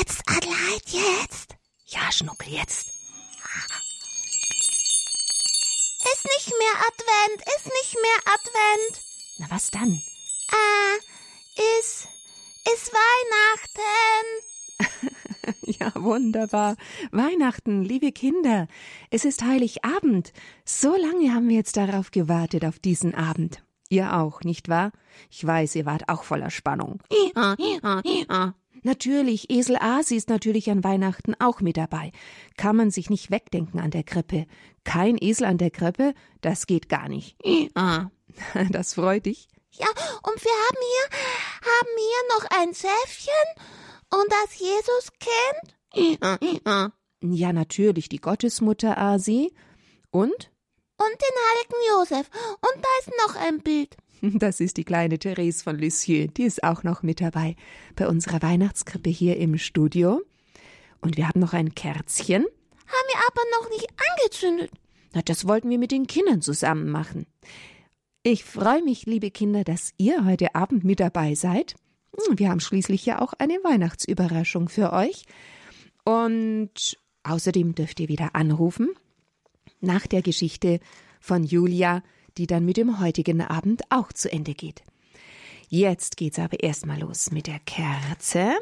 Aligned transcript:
Jetzt, 0.00 0.22
Adelheid, 0.26 0.82
jetzt. 0.86 1.56
Ja, 1.84 2.10
Schnuckel, 2.10 2.54
jetzt. 2.54 2.88
Ist 6.12 6.24
nicht 6.24 6.48
mehr 6.58 6.76
Advent, 6.88 7.42
ist 7.58 7.66
nicht 7.66 7.96
mehr 8.00 8.18
Advent. 8.24 9.02
Na, 9.40 9.46
was 9.50 9.70
dann? 9.70 10.00
Ah, 10.50 10.96
ist, 11.80 12.08
ist 12.72 12.90
Weihnachten. 12.94 14.24
ja, 15.78 15.92
wunderbar. 16.02 16.76
Weihnachten, 17.12 17.82
liebe 17.82 18.12
Kinder. 18.12 18.68
Es 19.10 19.26
ist 19.26 19.42
Heiligabend. 19.42 20.32
So 20.64 20.96
lange 20.96 21.34
haben 21.34 21.50
wir 21.50 21.56
jetzt 21.56 21.76
darauf 21.76 22.10
gewartet, 22.10 22.64
auf 22.64 22.78
diesen 22.78 23.14
Abend. 23.14 23.62
Ihr 23.90 24.16
auch, 24.16 24.40
nicht 24.44 24.70
wahr? 24.70 24.92
Ich 25.30 25.46
weiß, 25.46 25.74
ihr 25.74 25.84
wart 25.84 26.08
auch 26.08 26.22
voller 26.22 26.50
Spannung. 26.50 27.02
Natürlich, 28.82 29.50
Esel 29.50 29.76
Asi 29.76 30.16
ist 30.16 30.28
natürlich 30.28 30.70
an 30.70 30.84
Weihnachten 30.84 31.34
auch 31.38 31.60
mit 31.60 31.76
dabei. 31.76 32.12
Kann 32.56 32.76
man 32.76 32.90
sich 32.90 33.10
nicht 33.10 33.30
wegdenken 33.30 33.78
an 33.78 33.90
der 33.90 34.04
Krippe. 34.04 34.46
Kein 34.84 35.16
Esel 35.20 35.46
an 35.46 35.58
der 35.58 35.70
Krippe, 35.70 36.14
das 36.40 36.66
geht 36.66 36.88
gar 36.88 37.08
nicht. 37.08 37.36
Ja. 37.44 38.10
Das 38.70 38.94
freut 38.94 39.26
dich. 39.26 39.48
Ja, 39.72 39.86
und 39.86 40.44
wir 40.44 40.52
haben 40.52 40.78
hier, 40.90 41.06
haben 41.70 41.96
hier 41.96 42.22
noch 42.34 42.44
ein 42.58 42.72
Säfchen 42.74 43.48
und 44.10 44.26
das 44.30 44.58
Jesuskind. 44.58 45.76
Ja, 47.22 47.52
natürlich, 47.52 48.08
die 48.08 48.16
Gottesmutter 48.16 48.96
Asi. 48.96 49.54
Und? 50.10 50.50
Und 50.96 51.16
den 51.20 51.36
heiligen 51.50 51.80
Josef. 51.90 52.30
Und 52.62 52.82
da 52.82 52.88
ist 53.00 53.10
noch 53.26 53.36
ein 53.36 53.60
Bild. 53.60 53.94
Das 54.22 54.60
ist 54.60 54.76
die 54.76 54.84
kleine 54.84 55.18
Therese 55.18 55.62
von 55.62 55.78
Lisieux. 55.78 56.32
Die 56.34 56.42
ist 56.42 56.62
auch 56.62 56.82
noch 56.82 57.02
mit 57.02 57.20
dabei 57.20 57.56
bei 57.96 58.06
unserer 58.06 58.42
Weihnachtskrippe 58.42 59.10
hier 59.10 59.36
im 59.36 59.56
Studio. 59.56 60.20
Und 61.00 61.16
wir 61.16 61.28
haben 61.28 61.40
noch 61.40 61.54
ein 61.54 61.74
Kerzchen. 61.74 62.42
Haben 62.44 63.08
wir 63.08 63.20
aber 63.28 63.42
noch 63.58 63.70
nicht 63.70 63.86
angezündet. 64.18 64.70
Na, 65.14 65.22
das 65.22 65.46
wollten 65.46 65.70
wir 65.70 65.78
mit 65.78 65.90
den 65.90 66.06
Kindern 66.06 66.42
zusammen 66.42 66.90
machen. 66.90 67.26
Ich 68.22 68.44
freue 68.44 68.82
mich, 68.82 69.06
liebe 69.06 69.30
Kinder, 69.30 69.64
dass 69.64 69.92
ihr 69.96 70.24
heute 70.26 70.54
Abend 70.54 70.84
mit 70.84 71.00
dabei 71.00 71.34
seid. 71.34 71.74
Hm, 72.16 72.38
wir 72.38 72.50
haben 72.50 72.60
schließlich 72.60 73.06
ja 73.06 73.22
auch 73.22 73.32
eine 73.38 73.54
Weihnachtsüberraschung 73.64 74.68
für 74.68 74.92
euch. 74.92 75.24
Und 76.04 76.98
außerdem 77.22 77.74
dürft 77.74 78.00
ihr 78.00 78.08
wieder 78.08 78.34
anrufen 78.34 78.90
nach 79.80 80.06
der 80.06 80.20
Geschichte 80.20 80.80
von 81.20 81.44
Julia, 81.44 82.02
die 82.38 82.46
dann 82.46 82.64
mit 82.64 82.76
dem 82.76 83.00
heutigen 83.00 83.40
Abend 83.40 83.82
auch 83.90 84.12
zu 84.12 84.30
Ende 84.30 84.54
geht. 84.54 84.82
Jetzt 85.68 86.16
geht's 86.16 86.38
aber 86.38 86.62
erstmal 86.62 86.98
los 86.98 87.30
mit 87.30 87.46
der 87.46 87.60
Kerze. 87.60 88.56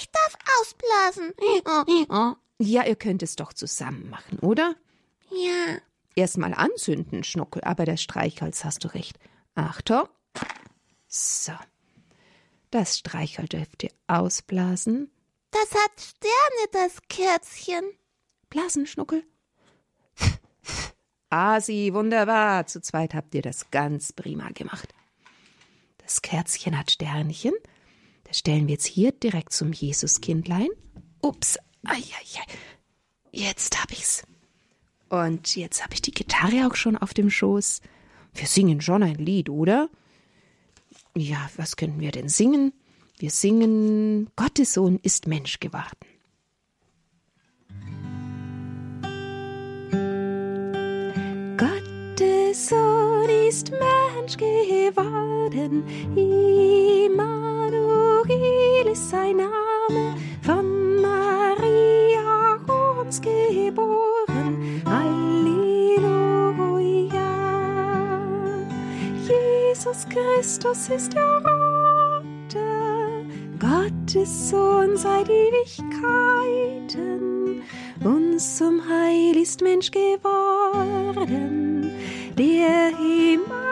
Ich 0.00 0.10
darf 0.10 0.36
ausblasen. 0.60 1.32
Ja, 2.58 2.84
ihr 2.84 2.96
könnt 2.96 3.22
es 3.22 3.36
doch 3.36 3.52
zusammen 3.52 4.08
machen, 4.10 4.38
oder? 4.40 4.74
Ja. 5.30 5.78
Erstmal 6.14 6.54
anzünden, 6.54 7.24
Schnuckel, 7.24 7.62
aber 7.64 7.84
das 7.84 8.02
Streichholz 8.02 8.64
hast 8.64 8.84
du 8.84 8.88
recht. 8.88 9.18
Achtung. 9.54 10.08
So. 11.06 11.52
Das 12.70 12.98
Streichholz 12.98 13.50
dürft 13.50 13.82
ihr 13.84 13.90
ausblasen. 14.06 15.10
Das 15.50 15.70
hat 15.74 15.92
Sterne, 16.00 16.68
das 16.72 17.02
Kerzchen. 17.08 17.84
Blasen, 18.48 18.86
Schnuckel. 18.86 19.24
Asi, 21.32 21.94
wunderbar. 21.94 22.66
Zu 22.66 22.82
zweit 22.82 23.14
habt 23.14 23.34
ihr 23.34 23.40
das 23.40 23.70
ganz 23.70 24.12
prima 24.12 24.50
gemacht. 24.50 24.92
Das 25.96 26.20
Kerzchen 26.20 26.78
hat 26.78 26.90
Sternchen. 26.90 27.54
Das 28.24 28.38
stellen 28.38 28.66
wir 28.66 28.74
jetzt 28.74 28.84
hier 28.84 29.12
direkt 29.12 29.54
zum 29.54 29.72
Jesuskindlein. 29.72 30.68
Ups, 31.22 31.56
ai, 31.84 31.94
ai, 31.94 32.38
ai. 32.38 32.54
Jetzt 33.30 33.80
hab 33.80 33.90
ich's. 33.92 34.24
Und 35.08 35.56
jetzt 35.56 35.82
hab 35.82 35.94
ich 35.94 36.02
die 36.02 36.10
Gitarre 36.10 36.66
auch 36.66 36.74
schon 36.74 36.98
auf 36.98 37.14
dem 37.14 37.30
Schoß. 37.30 37.80
Wir 38.34 38.46
singen 38.46 38.82
schon 38.82 39.02
ein 39.02 39.14
Lied, 39.14 39.48
oder? 39.48 39.88
Ja, 41.16 41.48
was 41.56 41.76
könnten 41.76 42.00
wir 42.00 42.10
denn 42.10 42.28
singen? 42.28 42.74
Wir 43.18 43.30
singen 43.30 44.28
Gottes 44.36 44.74
Sohn 44.74 44.98
ist 45.02 45.26
Mensch 45.26 45.60
geworden. 45.60 45.96
Sohn 52.54 53.30
ist 53.48 53.70
Mensch 53.70 54.36
geworden, 54.36 55.84
Immanuel 56.14 57.32
ist 58.92 59.08
sein 59.08 59.36
Name, 59.38 60.14
von 60.42 61.00
Maria 61.00 62.58
uns 63.00 63.22
geboren, 63.22 64.82
Halleluja. 64.84 66.10
Jesus 69.26 70.06
Christus 70.10 70.90
ist 70.90 71.14
der 71.14 71.38
Rote, 71.38 73.24
Gottes 73.58 74.50
Sohn 74.50 74.96
seit 74.98 75.30
Ewigkeiten, 75.30 76.02
uns 78.04 78.58
zum 78.58 78.82
Heil 78.86 79.36
ist 79.38 79.62
Mensch 79.62 79.90
geworden, 79.90 81.61
der 82.42 82.90
Immanuel. 82.98 83.70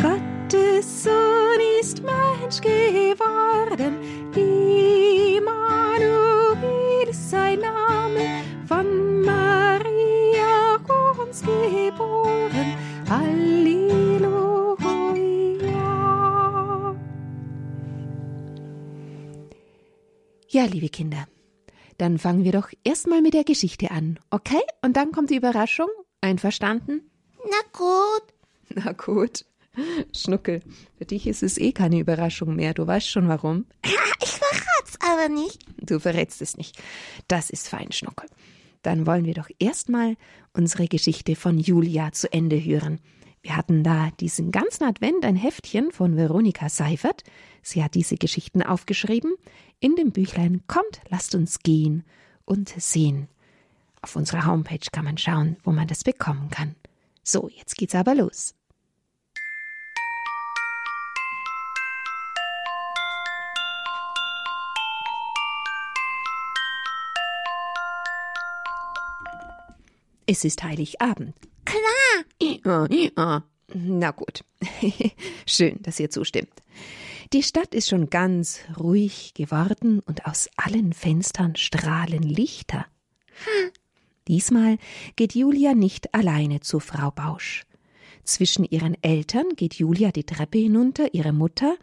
Gottes 0.00 1.02
Sohn 1.02 1.60
ist 1.80 2.00
Mensch 2.02 2.60
geworden, 2.60 3.96
Immanuel 4.36 5.48
ist 7.08 7.30
sein 7.30 7.58
Name, 7.60 8.44
von 8.68 9.22
Maria 9.22 10.78
uns 11.18 11.40
geboren, 11.42 12.76
Halleluja. 13.10 14.84
Ja, 20.48 20.64
liebe 20.66 20.88
Kinder, 20.88 21.26
dann 21.98 22.18
fangen 22.18 22.44
wir 22.44 22.52
doch 22.52 22.70
erstmal 22.82 23.22
mit 23.22 23.34
der 23.34 23.44
Geschichte 23.44 23.90
an, 23.90 24.18
okay? 24.30 24.60
Und 24.82 24.96
dann 24.96 25.12
kommt 25.12 25.30
die 25.30 25.36
Überraschung. 25.36 25.88
Einverstanden? 26.20 27.02
Na 27.44 27.56
gut. 27.72 28.22
Na 28.74 28.92
gut. 28.92 29.44
Schnuckel, 30.14 30.62
für 30.96 31.04
dich 31.04 31.26
ist 31.26 31.42
es 31.42 31.58
eh 31.58 31.72
keine 31.72 31.98
Überraschung 31.98 32.54
mehr. 32.54 32.74
Du 32.74 32.86
weißt 32.86 33.08
schon 33.08 33.28
warum. 33.28 33.66
Ich 34.22 34.30
verrat's 34.30 34.96
aber 35.00 35.28
nicht. 35.28 35.58
Du 35.78 35.98
verrätst 35.98 36.40
es 36.40 36.56
nicht. 36.56 36.80
Das 37.28 37.50
ist 37.50 37.68
fein, 37.68 37.92
Schnuckel. 37.92 38.28
Dann 38.82 39.06
wollen 39.06 39.24
wir 39.26 39.34
doch 39.34 39.50
erstmal 39.58 40.16
unsere 40.54 40.86
Geschichte 40.86 41.36
von 41.36 41.58
Julia 41.58 42.12
zu 42.12 42.32
Ende 42.32 42.62
hören. 42.62 43.00
Wir 43.42 43.56
hatten 43.56 43.82
da 43.84 44.10
diesen 44.20 44.52
ganzen 44.52 44.84
Advent 44.84 45.24
ein 45.24 45.36
Heftchen 45.36 45.92
von 45.92 46.16
Veronika 46.16 46.70
Seifert. 46.70 47.22
Sie 47.62 47.84
hat 47.84 47.94
diese 47.94 48.16
Geschichten 48.16 48.62
aufgeschrieben 48.62 49.34
in 49.80 49.96
dem 49.96 50.12
Büchlein 50.12 50.62
Kommt, 50.66 51.00
lasst 51.08 51.34
uns 51.34 51.60
gehen 51.60 52.04
und 52.44 52.68
sehen. 52.68 53.28
Auf 54.02 54.16
unserer 54.16 54.46
Homepage 54.46 54.90
kann 54.92 55.04
man 55.04 55.18
schauen, 55.18 55.56
wo 55.64 55.72
man 55.72 55.88
das 55.88 56.04
bekommen 56.04 56.50
kann. 56.50 56.74
So, 57.22 57.48
jetzt 57.48 57.76
geht's 57.76 57.94
aber 57.94 58.14
los. 58.14 58.54
Es 70.26 70.44
ist 70.44 70.62
Heiligabend. 70.62 71.34
Klar. 71.64 72.24
Na 73.74 74.10
gut. 74.10 74.44
Schön, 75.46 75.82
dass 75.82 76.00
ihr 76.00 76.10
zustimmt. 76.10 76.52
Die 77.34 77.42
Stadt 77.42 77.74
ist 77.74 77.88
schon 77.88 78.10
ganz 78.10 78.60
ruhig 78.78 79.34
geworden 79.34 79.98
und 80.06 80.24
aus 80.24 80.48
allen 80.56 80.92
Fenstern 80.92 81.56
strahlen 81.56 82.22
Lichter. 82.22 82.86
Diesmal 84.28 84.78
geht 85.16 85.34
Julia 85.34 85.74
nicht 85.74 86.14
alleine 86.14 86.60
zu 86.60 86.78
Frau 86.78 87.10
Bausch. 87.10 87.66
Zwischen 88.22 88.64
ihren 88.64 88.96
Eltern 89.02 89.48
geht 89.56 89.74
Julia 89.74 90.12
die 90.12 90.22
Treppe 90.22 90.58
hinunter, 90.58 91.12
ihre 91.12 91.32
Mutter 91.32 91.76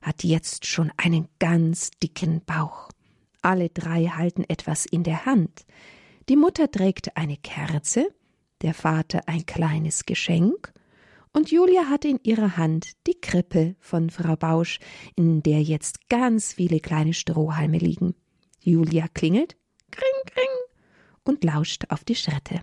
hat 0.00 0.24
jetzt 0.24 0.64
schon 0.64 0.90
einen 0.96 1.28
ganz 1.38 1.90
dicken 2.02 2.40
Bauch. 2.46 2.88
Alle 3.42 3.68
drei 3.68 4.06
halten 4.06 4.44
etwas 4.48 4.86
in 4.86 5.02
der 5.02 5.26
Hand. 5.26 5.66
Die 6.30 6.36
Mutter 6.36 6.70
trägt 6.70 7.14
eine 7.14 7.36
Kerze, 7.36 8.08
der 8.62 8.72
Vater 8.72 9.20
ein 9.26 9.44
kleines 9.44 10.06
Geschenk, 10.06 10.72
und 11.34 11.50
Julia 11.50 11.90
hat 11.90 12.06
in 12.06 12.18
ihrer 12.22 12.56
Hand 12.56 12.92
die 13.06 13.20
Krippe 13.20 13.76
von 13.80 14.08
Frau 14.08 14.36
Bausch, 14.36 14.78
in 15.16 15.42
der 15.42 15.62
jetzt 15.62 16.08
ganz 16.08 16.54
viele 16.54 16.80
kleine 16.80 17.12
Strohhalme 17.12 17.78
liegen. 17.78 18.14
Julia 18.60 19.08
klingelt, 19.08 19.56
kring, 19.90 20.32
kring, 20.32 20.44
und 21.24 21.44
lauscht 21.44 21.84
auf 21.90 22.04
die 22.04 22.14
Schritte. 22.14 22.60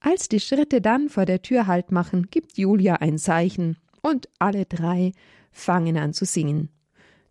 Als 0.00 0.28
die 0.28 0.40
Schritte 0.40 0.80
dann 0.80 1.08
vor 1.08 1.26
der 1.26 1.42
Tür 1.42 1.66
Halt 1.66 1.92
machen, 1.92 2.28
gibt 2.30 2.58
Julia 2.58 2.96
ein 2.96 3.18
Zeichen 3.18 3.76
Und 4.02 4.28
alle 4.38 4.64
drei 4.64 5.12
fangen 5.52 5.96
an 5.98 6.12
zu 6.12 6.24
singen. 6.24 6.70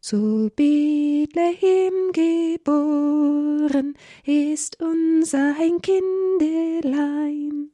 Zu 0.01 0.50
Bethlehem 0.56 2.12
geboren 2.13 3.95
ist 4.24 4.81
unser 4.81 5.56
ein 5.59 5.81
Kindelein. 5.81 7.71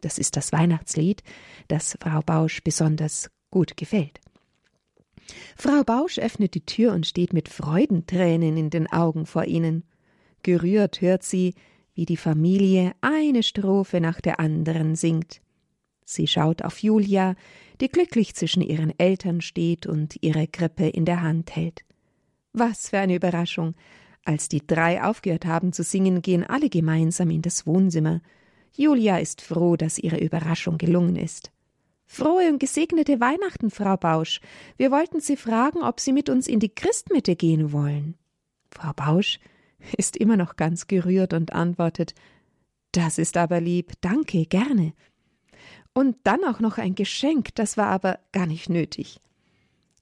Das 0.00 0.18
ist 0.18 0.36
das 0.36 0.52
Weihnachtslied, 0.52 1.22
das 1.68 1.98
Frau 2.00 2.20
Bausch 2.20 2.62
besonders 2.62 3.30
gut 3.50 3.76
gefällt. 3.76 4.20
Frau 5.56 5.84
Bausch 5.84 6.18
öffnet 6.18 6.54
die 6.54 6.64
Tür 6.64 6.92
und 6.92 7.06
steht 7.06 7.32
mit 7.32 7.48
Freudentränen 7.48 8.56
in 8.56 8.70
den 8.70 8.86
Augen 8.90 9.26
vor 9.26 9.44
ihnen. 9.44 9.84
Gerührt 10.42 11.00
hört 11.00 11.22
sie, 11.22 11.54
wie 11.94 12.06
die 12.06 12.16
Familie 12.16 12.92
eine 13.00 13.42
Strophe 13.42 14.00
nach 14.00 14.20
der 14.20 14.40
anderen 14.40 14.94
singt. 14.94 15.40
Sie 16.04 16.26
schaut 16.26 16.62
auf 16.62 16.78
Julia, 16.82 17.34
die 17.80 17.88
glücklich 17.88 18.34
zwischen 18.34 18.62
ihren 18.62 18.98
Eltern 18.98 19.40
steht 19.40 19.86
und 19.86 20.16
ihre 20.22 20.46
Krippe 20.46 20.88
in 20.88 21.04
der 21.04 21.22
Hand 21.22 21.54
hält. 21.54 21.84
Was 22.52 22.88
für 22.88 22.98
eine 22.98 23.14
Überraschung! 23.14 23.74
Als 24.24 24.48
die 24.48 24.66
drei 24.66 25.02
aufgehört 25.02 25.46
haben 25.46 25.72
zu 25.72 25.82
singen, 25.82 26.22
gehen 26.22 26.44
alle 26.44 26.68
gemeinsam 26.68 27.30
in 27.30 27.42
das 27.42 27.66
Wohnzimmer. 27.66 28.20
Julia 28.78 29.18
ist 29.18 29.42
froh, 29.42 29.74
dass 29.74 29.98
ihre 29.98 30.18
Überraschung 30.18 30.78
gelungen 30.78 31.16
ist. 31.16 31.50
Frohe 32.06 32.48
und 32.48 32.60
gesegnete 32.60 33.18
Weihnachten, 33.18 33.70
Frau 33.70 33.96
Bausch. 33.96 34.40
Wir 34.76 34.92
wollten 34.92 35.20
Sie 35.20 35.36
fragen, 35.36 35.82
ob 35.82 35.98
Sie 35.98 36.12
mit 36.12 36.28
uns 36.28 36.46
in 36.46 36.60
die 36.60 36.72
Christmitte 36.72 37.34
gehen 37.34 37.72
wollen. 37.72 38.14
Frau 38.70 38.92
Bausch 38.92 39.40
ist 39.96 40.16
immer 40.16 40.36
noch 40.36 40.54
ganz 40.54 40.86
gerührt 40.86 41.32
und 41.32 41.52
antwortet 41.52 42.14
Das 42.92 43.18
ist 43.18 43.36
aber 43.36 43.60
lieb, 43.60 43.94
danke, 44.00 44.46
gerne. 44.46 44.92
Und 45.92 46.16
dann 46.22 46.44
auch 46.44 46.60
noch 46.60 46.78
ein 46.78 46.94
Geschenk, 46.94 47.56
das 47.56 47.76
war 47.76 47.88
aber 47.88 48.20
gar 48.30 48.46
nicht 48.46 48.70
nötig. 48.70 49.20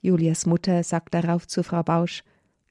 Julias 0.02 0.44
Mutter 0.44 0.84
sagt 0.84 1.14
darauf 1.14 1.46
zu 1.46 1.62
Frau 1.62 1.82
Bausch 1.82 2.22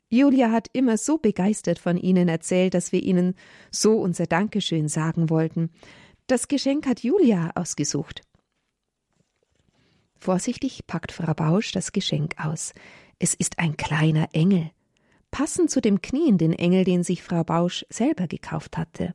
Julia 0.09 0.51
hat 0.51 0.69
immer 0.73 0.97
so 0.97 1.17
begeistert 1.17 1.79
von 1.79 1.97
Ihnen 1.97 2.27
erzählt, 2.27 2.73
dass 2.73 2.91
wir 2.91 3.01
Ihnen 3.01 3.35
so 3.71 3.93
unser 3.99 4.27
Dankeschön 4.27 4.87
sagen 4.87 5.29
wollten. 5.29 5.71
Das 6.27 6.47
Geschenk 6.47 6.85
hat 6.87 7.01
Julia 7.01 7.51
ausgesucht. 7.55 8.21
Vorsichtig 10.17 10.87
packt 10.87 11.11
Frau 11.11 11.33
Bausch 11.33 11.71
das 11.71 11.91
Geschenk 11.91 12.35
aus. 12.37 12.73
Es 13.19 13.33
ist 13.33 13.59
ein 13.59 13.77
kleiner 13.77 14.29
Engel, 14.33 14.71
passend 15.31 15.69
zu 15.69 15.81
dem 15.81 16.01
knienden 16.01 16.53
Engel, 16.53 16.83
den 16.83 17.03
sich 17.03 17.21
Frau 17.21 17.43
Bausch 17.43 17.85
selber 17.89 18.27
gekauft 18.27 18.77
hatte. 18.77 19.13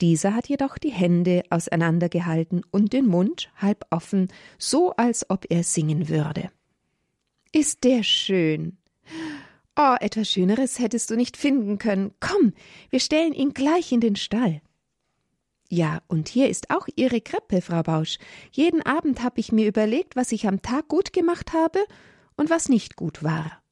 Dieser 0.00 0.34
hat 0.34 0.48
jedoch 0.48 0.78
die 0.78 0.90
Hände 0.90 1.44
auseinandergehalten 1.50 2.62
und 2.70 2.92
den 2.92 3.06
Mund 3.06 3.50
halb 3.56 3.84
offen, 3.90 4.28
so 4.58 4.92
als 4.96 5.30
ob 5.30 5.46
er 5.48 5.62
singen 5.62 6.08
würde. 6.08 6.50
Ist 7.52 7.84
der 7.84 8.02
schön? 8.02 8.78
Oh, 9.76 9.94
etwas 10.00 10.28
Schöneres 10.28 10.78
hättest 10.78 11.10
du 11.10 11.16
nicht 11.16 11.36
finden 11.36 11.78
können. 11.78 12.12
Komm, 12.20 12.52
wir 12.90 13.00
stellen 13.00 13.32
ihn 13.32 13.54
gleich 13.54 13.90
in 13.90 14.00
den 14.00 14.16
Stall. 14.16 14.60
Ja, 15.70 16.02
und 16.08 16.28
hier 16.28 16.50
ist 16.50 16.68
auch 16.68 16.86
Ihre 16.96 17.22
Krippe, 17.22 17.62
Frau 17.62 17.82
Bausch. 17.82 18.18
Jeden 18.50 18.82
Abend 18.82 19.22
habe 19.22 19.40
ich 19.40 19.52
mir 19.52 19.66
überlegt, 19.66 20.16
was 20.16 20.30
ich 20.32 20.46
am 20.46 20.60
Tag 20.60 20.88
gut 20.88 21.14
gemacht 21.14 21.54
habe 21.54 21.78
und 22.36 22.50
was 22.50 22.68
nicht 22.68 22.96
gut 22.96 23.22
war. 23.22 23.62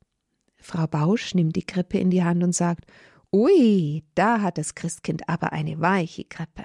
Frau 0.56 0.87
Bausch 0.87 1.35
nimmt 1.35 1.56
die 1.56 1.67
Krippe 1.67 1.99
in 1.99 2.08
die 2.08 2.25
Hand 2.25 2.43
und 2.43 2.55
sagt 2.55 2.87
Ui, 3.32 4.03
da 4.14 4.41
hat 4.41 4.56
das 4.56 4.75
Christkind 4.75 5.29
aber 5.29 5.53
eine 5.53 5.79
weiche 5.81 6.25
Krippe. 6.25 6.64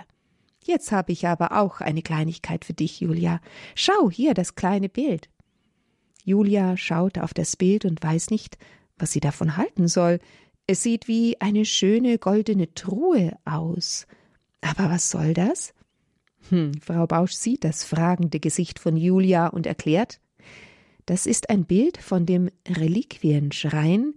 Jetzt 0.64 0.94
habe 0.94 1.12
ich 1.12 1.28
aber 1.28 1.52
auch 1.52 1.82
eine 1.82 2.02
Kleinigkeit 2.02 2.64
für 2.64 2.74
dich, 2.74 3.02
Julia. 3.02 3.42
Schau 3.76 4.10
hier 4.10 4.34
das 4.34 4.56
kleine 4.56 4.88
Bild. 4.88 5.30
Julia 6.24 6.76
schaut 6.78 7.20
auf 7.20 7.34
das 7.34 7.56
Bild 7.56 7.84
und 7.84 8.02
weiß 8.02 8.32
nicht, 8.32 8.58
was 8.98 9.12
sie 9.12 9.20
davon 9.20 9.58
halten 9.58 9.88
soll. 9.88 10.20
Es 10.68 10.84
sieht 10.84 11.08
wie 11.08 11.40
eine 11.42 11.66
schöne 11.66 12.18
goldene 12.18 12.74
Truhe 12.74 13.38
aus. 13.46 14.08
Aber 14.62 14.90
was 14.90 15.10
soll 15.10 15.34
das? 15.34 15.74
Hm, 16.50 16.74
Frau 16.82 17.08
Bausch 17.08 17.34
sieht 17.34 17.64
das 17.64 17.84
fragende 17.84 18.40
Gesicht 18.40 18.80
von 18.80 18.98
Julia 18.98 19.48
und 19.48 19.66
erklärt, 19.66 20.20
das 21.06 21.28
ist 21.28 21.50
ein 21.50 21.66
Bild 21.66 21.98
von 21.98 22.26
dem 22.26 22.50
Reliquienschrein, 22.68 24.16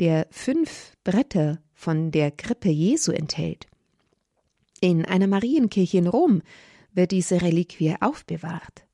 der 0.00 0.26
fünf 0.30 0.92
Bretter 1.04 1.60
von 1.72 2.10
der 2.10 2.32
Krippe 2.32 2.70
Jesu 2.70 3.12
enthält. 3.12 3.66
In 4.80 5.04
einer 5.04 5.28
Marienkirche 5.28 5.98
in 5.98 6.08
Rom 6.08 6.42
wird 6.92 7.12
diese 7.12 7.40
Reliquie 7.40 7.94
aufbewahrt. 8.00 8.84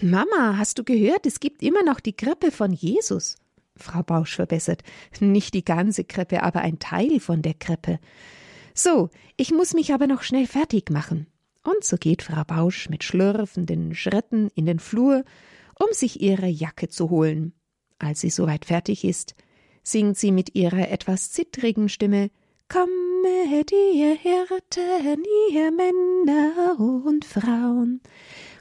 Mama, 0.00 0.56
hast 0.56 0.78
du 0.78 0.84
gehört, 0.84 1.26
es 1.26 1.40
gibt 1.40 1.62
immer 1.62 1.82
noch 1.82 2.00
die 2.00 2.14
Krippe 2.14 2.50
von 2.50 2.72
Jesus? 2.72 3.36
Frau 3.76 4.02
Bausch 4.02 4.34
verbessert. 4.34 4.82
Nicht 5.20 5.54
die 5.54 5.64
ganze 5.64 6.04
Krippe, 6.04 6.42
aber 6.42 6.60
ein 6.60 6.78
Teil 6.78 7.20
von 7.20 7.42
der 7.42 7.54
Krippe. 7.54 7.98
So, 8.74 9.10
ich 9.36 9.50
muss 9.52 9.74
mich 9.74 9.92
aber 9.92 10.06
noch 10.06 10.22
schnell 10.22 10.46
fertig 10.46 10.90
machen. 10.90 11.26
Und 11.62 11.84
so 11.84 11.96
geht 11.96 12.22
Frau 12.22 12.42
Bausch 12.44 12.88
mit 12.88 13.04
schlürfenden 13.04 13.94
Schritten 13.94 14.48
in 14.54 14.66
den 14.66 14.78
Flur, 14.78 15.24
um 15.78 15.92
sich 15.92 16.20
ihre 16.20 16.46
Jacke 16.46 16.88
zu 16.88 17.10
holen. 17.10 17.52
Als 17.98 18.20
sie 18.20 18.30
soweit 18.30 18.64
fertig 18.64 19.04
ist, 19.04 19.34
singt 19.82 20.16
sie 20.16 20.32
mit 20.32 20.54
ihrer 20.54 20.90
etwas 20.90 21.30
zittrigen 21.30 21.88
Stimme 21.88 22.30
Kommet, 22.68 23.72
ihr 23.72 24.14
Hirten, 24.14 25.24
ihr 25.50 25.72
Männer 25.72 26.78
und 26.78 27.24
Frauen, 27.24 28.00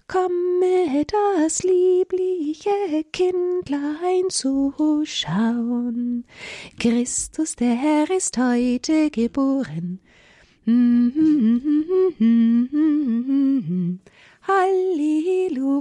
kommet 0.09 1.13
das 1.13 1.61
liebliche 1.61 3.03
Kindlein 3.13 4.27
zu 4.29 4.73
schauen. 5.05 6.25
Christus 6.79 7.55
der 7.55 7.75
Herr 7.75 8.09
ist 8.09 8.35
heute 8.37 9.11
geboren. 9.11 9.99
Halleluja. 14.47 15.75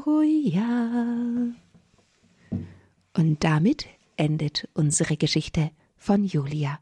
Und 3.16 3.42
damit 3.44 3.86
endet 4.16 4.68
unsere 4.74 5.16
Geschichte 5.16 5.70
von 5.96 6.24
Julia. 6.24 6.78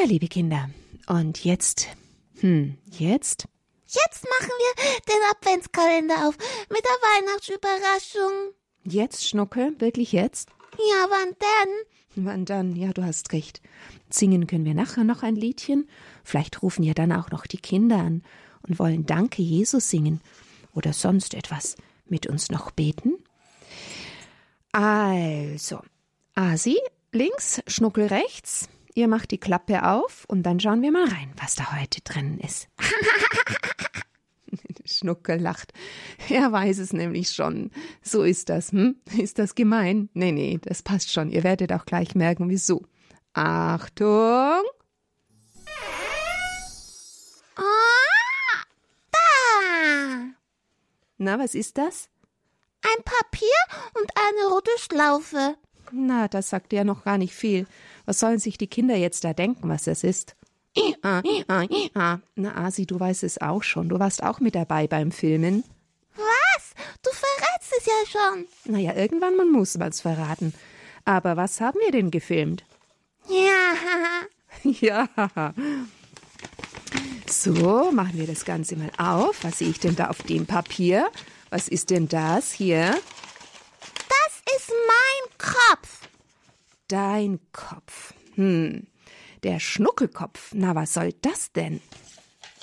Ja, 0.00 0.06
liebe 0.06 0.28
Kinder, 0.28 0.70
und 1.08 1.44
jetzt, 1.44 1.88
hm, 2.40 2.78
jetzt? 2.90 3.46
Jetzt 3.86 4.24
machen 4.24 4.52
wir 4.58 5.00
den 5.06 5.22
Adventskalender 5.30 6.26
auf 6.26 6.38
mit 6.70 6.82
der 6.84 7.26
Weihnachtsüberraschung. 7.26 8.54
Jetzt, 8.84 9.28
Schnucke, 9.28 9.74
wirklich 9.78 10.12
jetzt? 10.12 10.48
Ja, 10.78 11.06
wann 11.10 11.34
denn? 11.34 12.24
Wann 12.24 12.44
dann? 12.46 12.76
Ja, 12.76 12.92
du 12.92 13.04
hast 13.04 13.32
recht. 13.34 13.60
Singen 14.08 14.46
können 14.46 14.64
wir 14.64 14.74
nachher 14.74 15.04
noch 15.04 15.22
ein 15.22 15.36
Liedchen. 15.36 15.86
Vielleicht 16.24 16.62
rufen 16.62 16.82
ja 16.82 16.94
dann 16.94 17.12
auch 17.12 17.30
noch 17.30 17.46
die 17.46 17.58
Kinder 17.58 17.98
an 17.98 18.22
und 18.66 18.78
wollen 18.78 19.04
Danke 19.04 19.42
Jesus 19.42 19.90
singen 19.90 20.22
oder 20.74 20.94
sonst 20.94 21.34
etwas 21.34 21.76
mit 22.06 22.26
uns 22.26 22.50
noch 22.50 22.70
beten. 22.70 23.18
Also, 24.72 25.80
Asi 26.34 26.78
links, 27.12 27.60
Schnuckel 27.66 28.06
rechts. 28.06 28.68
Ihr 28.94 29.08
macht 29.08 29.30
die 29.30 29.38
Klappe 29.38 29.86
auf 29.86 30.24
und 30.28 30.42
dann 30.42 30.60
schauen 30.60 30.82
wir 30.82 30.90
mal 30.90 31.08
rein, 31.08 31.32
was 31.36 31.54
da 31.54 31.78
heute 31.78 32.00
drin 32.02 32.38
ist. 32.38 32.68
Schnuckel 34.84 35.40
lacht. 35.40 35.72
Er 36.28 36.50
weiß 36.50 36.78
es 36.78 36.92
nämlich 36.92 37.30
schon. 37.30 37.70
So 38.02 38.24
ist 38.24 38.48
das, 38.48 38.72
hm? 38.72 38.96
Ist 39.16 39.38
das 39.38 39.54
gemein? 39.54 40.08
Nee, 40.14 40.32
nee, 40.32 40.58
das 40.62 40.82
passt 40.82 41.12
schon. 41.12 41.30
Ihr 41.30 41.44
werdet 41.44 41.72
auch 41.72 41.84
gleich 41.84 42.16
merken, 42.16 42.48
wieso. 42.48 42.82
Achtung! 43.32 44.64
Ah! 47.56 48.00
Na, 51.22 51.38
was 51.38 51.54
ist 51.54 51.76
das? 51.76 52.08
Ein 52.80 53.04
Papier 53.04 53.46
und 53.92 54.10
eine 54.16 54.54
rote 54.54 54.70
Schlaufe. 54.78 55.54
Na, 55.92 56.28
das 56.28 56.48
sagt 56.48 56.72
ja 56.72 56.82
noch 56.82 57.04
gar 57.04 57.18
nicht 57.18 57.34
viel. 57.34 57.66
Was 58.06 58.20
sollen 58.20 58.38
sich 58.38 58.58
die 58.58 58.66
Kinder 58.66 58.96
jetzt 58.96 59.24
da 59.24 59.32
denken, 59.32 59.68
was 59.68 59.84
das 59.84 60.04
ist? 60.04 60.36
Na, 61.04 62.56
Asi, 62.56 62.86
du 62.86 63.00
weißt 63.00 63.24
es 63.24 63.40
auch 63.40 63.62
schon. 63.62 63.88
Du 63.88 63.98
warst 63.98 64.22
auch 64.22 64.40
mit 64.40 64.54
dabei 64.54 64.86
beim 64.86 65.10
Filmen. 65.10 65.64
Was? 66.16 66.74
Du 67.02 67.10
verrätst 67.10 67.72
es 67.78 67.86
ja 67.86 67.92
schon. 68.06 68.46
Naja, 68.72 68.94
irgendwann 68.94 69.36
man 69.36 69.50
muss 69.50 69.76
man's 69.78 70.00
verraten. 70.00 70.54
Aber 71.04 71.36
was 71.36 71.60
haben 71.60 71.80
wir 71.80 71.92
denn 71.92 72.10
gefilmt? 72.10 72.64
Ja. 73.28 73.74
ja. 74.62 75.08
So, 77.28 77.90
machen 77.92 78.14
wir 78.18 78.26
das 78.26 78.44
Ganze 78.44 78.76
mal 78.76 78.90
auf. 78.98 79.42
Was 79.42 79.58
sehe 79.58 79.70
ich 79.70 79.80
denn 79.80 79.96
da 79.96 80.08
auf 80.08 80.22
dem 80.22 80.46
Papier? 80.46 81.10
Was 81.50 81.68
ist 81.68 81.90
denn 81.90 82.08
das 82.08 82.52
hier? 82.52 82.90
Das 83.80 84.56
ist 84.56 84.70
mein 84.70 85.38
Kopf. 85.38 85.99
Dein 86.90 87.40
Kopf. 87.52 88.14
Hm, 88.34 88.86
der 89.42 89.60
Schnuckelkopf. 89.60 90.50
Na, 90.52 90.74
was 90.74 90.94
soll 90.94 91.12
das 91.22 91.52
denn? 91.52 91.80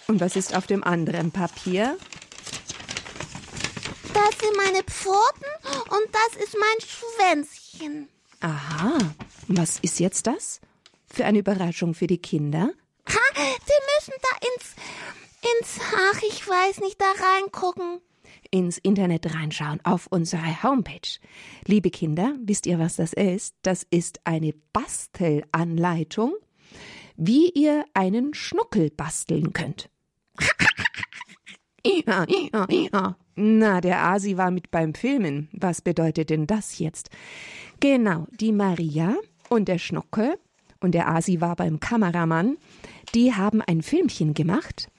Und 0.08 0.20
was 0.22 0.36
ist 0.36 0.56
auf 0.56 0.68
dem 0.68 0.84
anderen 0.84 1.32
Papier? 1.32 1.98
Das 4.14 4.40
sind 4.40 4.58
meine 4.58 4.84
Pfoten 4.84 5.46
und 5.90 6.08
das 6.12 6.44
ist 6.44 6.56
mein 6.58 7.38
Schwänzchen. 7.40 8.10
Aha. 8.40 8.98
Was 9.48 9.80
ist 9.80 10.00
jetzt 10.00 10.28
das? 10.28 10.62
Für 11.12 11.26
eine 11.26 11.40
Überraschung 11.40 11.94
für 11.94 12.08
die 12.08 12.22
Kinder? 12.22 12.72
Ha, 13.08 13.20
Sie 13.36 13.82
müssen 13.96 14.14
da 14.22 14.48
ins, 14.48 14.76
ins, 15.42 15.84
ach, 16.12 16.22
ich 16.24 16.48
weiß 16.48 16.80
nicht, 16.80 17.00
da 17.02 17.06
reingucken. 17.06 18.02
Ins 18.52 18.78
Internet 18.78 19.34
reinschauen 19.34 19.80
auf 19.84 20.08
unsere 20.08 20.64
Homepage. 20.64 21.20
Liebe 21.66 21.90
Kinder, 21.90 22.36
wisst 22.44 22.66
ihr, 22.66 22.80
was 22.80 22.96
das 22.96 23.14
ist? 23.14 23.56
Das 23.62 23.84
ist 23.90 24.22
eine 24.24 24.54
Bastelanleitung, 24.74 26.34
wie 27.16 27.50
ihr 27.50 27.86
einen 27.94 28.34
Schnuckel 28.34 28.90
basteln 28.90 29.54
könnt. 29.54 29.90
Na, 33.36 33.82
der 33.82 34.04
Asi 34.04 34.38
war 34.38 34.52
mit 34.52 34.72
beim 34.72 34.94
Filmen. 34.94 35.48
Was 35.54 35.82
bedeutet 35.82 36.30
denn 36.30 36.48
das 36.48 36.80
jetzt? 36.80 37.10
Genau, 37.80 38.28
die 38.32 38.52
Maria 38.52 39.16
und 39.50 39.68
der 39.68 39.78
Schnuckel 39.78 40.38
und 40.80 40.94
der 40.94 41.08
Asi 41.10 41.40
war 41.40 41.56
beim 41.56 41.80
Kameramann. 41.80 42.58
Die 43.16 43.34
haben 43.34 43.62
ein 43.62 43.82
Filmchen 43.82 44.34
gemacht. 44.34 44.90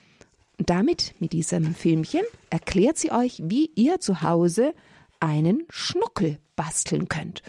Damit, 0.58 1.14
mit 1.20 1.32
diesem 1.32 1.74
Filmchen, 1.74 2.22
erklärt 2.50 2.98
sie 2.98 3.12
euch, 3.12 3.40
wie 3.44 3.70
ihr 3.74 4.00
zu 4.00 4.22
Hause 4.22 4.74
einen 5.20 5.64
Schnuckel 5.70 6.38
basteln 6.56 7.08
könnt. 7.08 7.42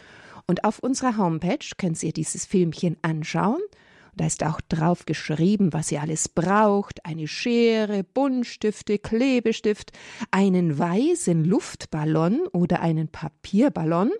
Und 0.47 0.63
auf 0.63 0.79
unserer 0.79 1.17
Homepage 1.17 1.59
könnt 1.77 2.01
ihr 2.01 2.13
dieses 2.13 2.45
Filmchen 2.45 2.97
anschauen 3.01 3.59
da 4.19 4.25
ist 4.25 4.43
auch 4.43 4.59
drauf 4.59 5.05
geschrieben, 5.05 5.71
was 5.71 5.93
ihr 5.93 6.01
alles 6.01 6.27
braucht. 6.27 7.05
Eine 7.05 7.25
Schere, 7.25 8.03
Buntstifte, 8.03 8.99
Klebestift, 8.99 9.93
einen 10.29 10.77
weißen 10.77 11.45
Luftballon 11.45 12.41
oder 12.51 12.81
einen 12.81 13.07
Papierballon. 13.07 14.11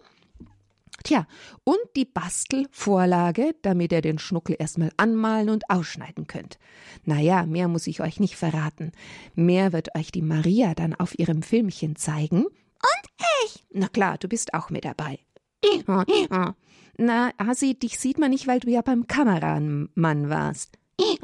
Tja, 1.04 1.28
und 1.64 1.80
die 1.96 2.06
Bastelvorlage, 2.06 3.56
damit 3.62 3.92
ihr 3.92 4.02
den 4.02 4.20
Schnuckel 4.20 4.56
erstmal 4.58 4.92
anmalen 4.98 5.50
und 5.50 5.70
ausschneiden 5.70 6.28
könnt. 6.28 6.60
Naja, 7.06 7.46
mehr 7.46 7.68
muss 7.68 7.88
ich 7.88 8.02
euch 8.02 8.20
nicht 8.20 8.36
verraten. 8.36 8.92
Mehr 9.36 9.74
wird 9.74 9.96
euch 9.96 10.12
die 10.12 10.22
Maria 10.22 10.74
dann 10.76 10.94
auf 10.94 11.18
ihrem 11.18 11.42
Filmchen 11.42 11.96
zeigen. 11.96 12.46
Und 12.46 13.06
ich? 13.46 13.66
Na 13.72 13.88
klar, 13.88 14.18
du 14.18 14.28
bist 14.28 14.54
auch 14.54 14.70
mit 14.70 14.86
dabei. 14.86 15.20
Na, 16.98 17.32
Hasi, 17.40 17.76
dich 17.76 17.98
sieht 17.98 18.20
man 18.20 18.32
nicht, 18.32 18.48
weil 18.48 18.60
du 18.60 18.70
ja 18.70 18.82
beim 18.82 19.08
Kameramann 19.08 20.30
warst. 20.30 20.78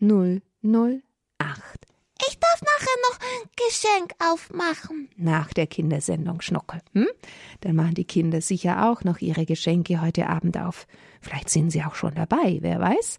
008. 0.00 1.88
Ich 2.28 2.38
darf 2.40 2.62
nachher 2.62 2.96
noch 3.08 3.18
ein 3.20 3.48
Geschenk 3.56 4.12
aufmachen. 4.18 5.08
Nach 5.16 5.52
der 5.52 5.66
Kindersendung 5.66 6.40
Schnuckel. 6.40 6.80
Hm? 6.92 7.08
Dann 7.60 7.76
machen 7.76 7.94
die 7.94 8.04
Kinder 8.04 8.40
sicher 8.40 8.90
auch 8.90 9.04
noch 9.04 9.18
ihre 9.18 9.46
Geschenke 9.46 10.00
heute 10.00 10.28
Abend 10.28 10.58
auf. 10.58 10.86
Vielleicht 11.20 11.48
sind 11.48 11.70
sie 11.70 11.84
auch 11.84 11.94
schon 11.94 12.14
dabei, 12.14 12.58
wer 12.60 12.80
weiß. 12.80 13.18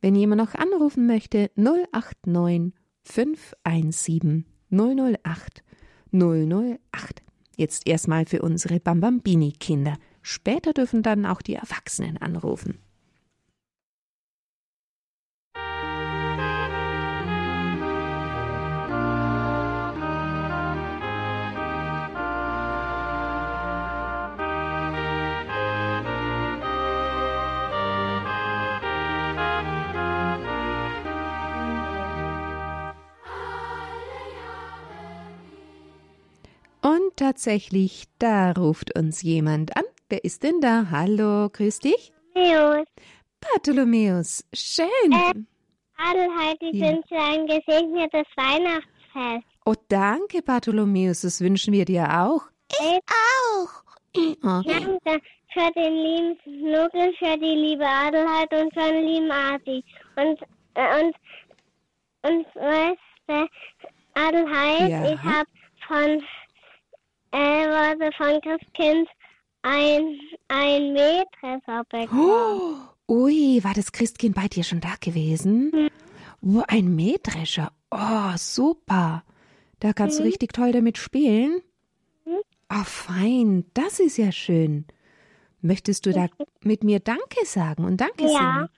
Wenn 0.00 0.14
jemand 0.14 0.40
noch 0.40 0.54
anrufen 0.54 1.06
möchte, 1.06 1.50
089 1.56 2.72
517 3.02 4.44
008 4.70 5.64
008. 6.12 7.22
Jetzt 7.58 7.88
erstmal 7.88 8.24
für 8.24 8.40
unsere 8.40 8.78
Bambambini-Kinder. 8.78 9.98
Später 10.22 10.72
dürfen 10.72 11.02
dann 11.02 11.26
auch 11.26 11.42
die 11.42 11.56
Erwachsenen 11.56 12.16
anrufen. 12.16 12.78
Tatsächlich, 37.18 38.04
da 38.18 38.52
ruft 38.52 38.96
uns 38.98 39.22
jemand 39.22 39.76
an. 39.76 39.84
Wer 40.08 40.24
ist 40.24 40.42
denn 40.42 40.60
da? 40.60 40.86
Hallo, 40.90 41.48
grüß 41.50 41.80
dich. 41.80 42.12
Bartholomäus. 42.34 42.86
Bartholomäus, 43.40 44.44
schön. 44.54 45.12
Äh, 45.12 45.32
Adelheid, 45.96 46.56
ich 46.60 46.74
Ja. 46.74 46.86
wünsche 46.92 47.14
ein 47.16 47.46
gesegnetes 47.46 48.26
Weihnachtsfest. 48.36 49.46
Oh, 49.66 49.74
danke, 49.88 50.42
Bartholomäus, 50.42 51.20
das 51.22 51.40
wünschen 51.40 51.72
wir 51.72 51.84
dir 51.84 52.06
auch. 52.22 52.42
Ich 52.70 53.00
Auch. 53.08 53.82
Oh, 54.42 54.62
danke 54.64 55.20
für 55.52 55.70
den 55.76 55.94
lieben 55.94 56.38
Schnuckel, 56.42 57.12
für 57.18 57.36
die 57.38 57.54
liebe 57.54 57.86
Adelheid 57.86 58.50
und 58.52 58.72
für 58.74 58.92
den 58.92 59.04
lieben 59.06 59.30
Adi. 59.30 59.84
Und, 60.16 60.40
äh, 60.74 61.00
und, 61.04 61.14
und 62.22 62.46
weißt 62.54 62.98
du, 63.28 63.48
Adelheid, 64.14 64.88
Ja. 64.90 65.12
ich 65.12 65.20
habe 65.22 65.48
von, 65.86 66.22
äh, 67.32 67.68
warte, 67.68 68.10
von 68.16 68.40
Christkind 68.40 69.08
ein, 69.62 70.18
ein 70.48 70.92
Mähdresser 70.92 71.84
bekommen. 71.90 72.30
Oh, 73.08 73.08
ui, 73.08 73.62
war 73.64 73.74
das 73.74 73.92
Christkind 73.92 74.34
bei 74.34 74.48
dir 74.48 74.64
schon 74.64 74.80
da 74.80 74.94
gewesen? 75.00 75.90
Oh, 76.40 76.62
ein 76.68 76.94
Mähdrescher. 76.94 77.72
Oh, 77.90 78.36
super. 78.36 79.24
Da 79.80 79.92
kannst 79.92 80.18
du 80.18 80.24
richtig 80.24 80.52
toll 80.52 80.72
damit 80.72 80.98
spielen. 80.98 81.62
Mhm. 82.24 82.38
Oh, 82.70 82.84
fein. 82.84 83.64
Das 83.74 84.00
ist 84.00 84.16
ja 84.18 84.32
schön. 84.32 84.86
Möchtest 85.60 86.06
du 86.06 86.12
da 86.12 86.26
mit 86.62 86.84
mir 86.84 87.00
Danke 87.00 87.44
sagen 87.44 87.84
und 87.84 88.00
Danke 88.00 88.24
Ja. 88.24 88.38
singen? 88.38 88.68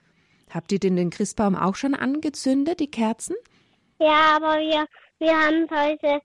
Habt 0.49 0.71
ihr 0.71 0.79
denn 0.79 0.95
den 0.97 1.09
Christbaum 1.11 1.55
auch 1.55 1.75
schon 1.75 1.95
angezündet, 1.95 2.79
die 2.79 2.91
Kerzen? 2.91 3.35
Ja, 3.99 4.35
aber 4.35 4.59
wir, 4.59 4.85
wir 5.19 5.31
haben 5.31 5.67
solche, 5.69 6.21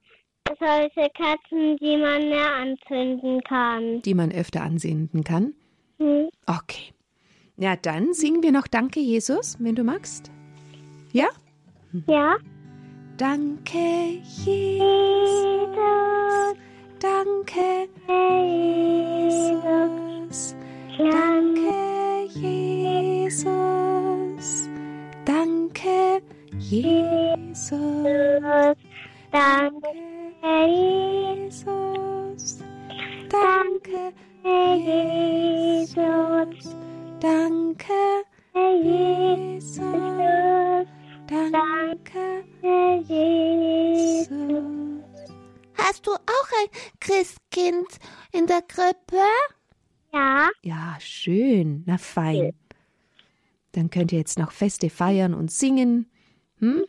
solche 0.59 1.11
Kerzen, 1.11 1.77
die 1.79 1.97
man 1.97 2.29
mehr 2.29 2.55
anzünden 2.55 3.41
kann. 3.43 4.03
Die 4.03 4.15
man 4.15 4.33
öfter 4.33 4.63
ansenden 4.63 5.25
kann? 5.25 5.55
Hm. 5.99 6.29
Okay. 6.47 6.93
Ja, 7.57 7.75
dann 7.77 8.13
singen 8.13 8.43
wir 8.43 8.53
noch 8.53 8.67
Danke, 8.67 9.01
Jesus, 9.01 9.57
wenn 9.61 9.75
du 9.75 9.83
magst. 9.85 10.31
Ja? 11.13 11.29
Ja? 12.07 12.37
Danke. 13.17 14.21
Jesus, 14.45 14.85
Danke, 17.01 17.89
Jesus, 19.39 20.55
Danke, 20.99 22.27
Jesus. 22.35 23.57
Danke, 25.25 26.21
Jesus. 26.59 28.16
Na 51.97 51.99
fein. 51.99 52.53
Dann 53.73 53.89
könnt 53.89 54.13
ihr 54.13 54.19
jetzt 54.19 54.39
noch 54.39 54.53
Feste 54.53 54.91
feiern 54.91 55.33
und 55.33 55.51
singen. 55.51 56.11
Hm? 56.59 56.85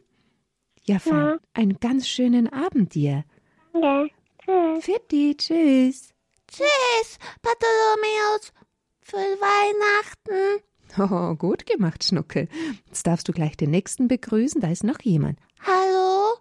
Ja, 0.83 0.99
fein. 0.99 1.15
Ja. 1.15 1.37
Einen 1.53 1.79
ganz 1.79 2.09
schönen 2.09 2.51
Abend 2.51 2.93
dir. 2.93 3.23
danke. 3.71 4.13
Tschüss. 4.43 4.85
Fitti, 4.85 5.35
tschüss. 5.37 6.13
Tschüss, 6.49 7.19
Bartholomäus. 7.41 8.53
Für 9.01 9.17
Weihnachten. 9.17 10.63
Oh, 10.99 11.35
gut 11.35 11.65
gemacht, 11.65 12.03
Schnuckel. 12.05 12.47
Jetzt 12.87 13.05
darfst 13.05 13.27
du 13.27 13.33
gleich 13.33 13.57
den 13.57 13.71
nächsten 13.71 14.07
begrüßen. 14.07 14.61
Da 14.61 14.71
ist 14.71 14.85
noch 14.85 15.01
jemand. 15.01 15.37
Hallo? 15.59 16.37